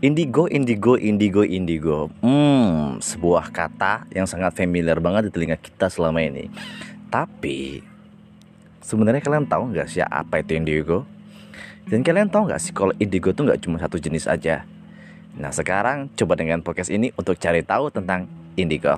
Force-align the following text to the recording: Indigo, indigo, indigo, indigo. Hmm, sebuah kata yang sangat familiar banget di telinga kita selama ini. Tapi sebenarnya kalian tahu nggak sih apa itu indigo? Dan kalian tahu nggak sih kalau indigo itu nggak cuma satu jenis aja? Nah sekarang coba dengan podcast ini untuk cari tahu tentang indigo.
Indigo, 0.00 0.48
indigo, 0.48 0.96
indigo, 0.96 1.44
indigo. 1.44 2.08
Hmm, 2.24 3.04
sebuah 3.04 3.52
kata 3.52 4.08
yang 4.08 4.24
sangat 4.24 4.56
familiar 4.56 4.96
banget 4.96 5.28
di 5.28 5.30
telinga 5.36 5.60
kita 5.60 5.92
selama 5.92 6.24
ini. 6.24 6.48
Tapi 7.12 7.84
sebenarnya 8.80 9.20
kalian 9.20 9.44
tahu 9.44 9.76
nggak 9.76 9.92
sih 9.92 10.00
apa 10.00 10.40
itu 10.40 10.56
indigo? 10.56 11.04
Dan 11.84 12.00
kalian 12.00 12.32
tahu 12.32 12.48
nggak 12.48 12.64
sih 12.64 12.72
kalau 12.72 12.96
indigo 12.96 13.28
itu 13.28 13.44
nggak 13.44 13.60
cuma 13.60 13.76
satu 13.76 14.00
jenis 14.00 14.24
aja? 14.24 14.64
Nah 15.36 15.52
sekarang 15.52 16.08
coba 16.16 16.32
dengan 16.32 16.64
podcast 16.64 16.88
ini 16.88 17.12
untuk 17.20 17.36
cari 17.36 17.60
tahu 17.60 17.92
tentang 17.92 18.24
indigo. 18.56 18.96